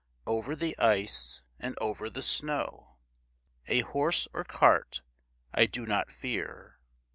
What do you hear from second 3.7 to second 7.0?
horse or cart I do not fear.